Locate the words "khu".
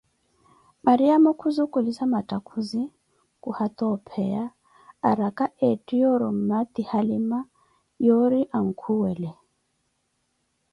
1.39-1.47, 3.41-3.49